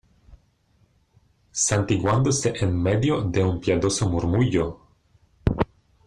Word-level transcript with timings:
santiguándose 1.51 2.53
en 2.59 2.75
medio 2.81 3.21
de 3.21 3.43
un 3.43 3.59
piadoso 3.61 4.09
murmullo. 4.09 4.81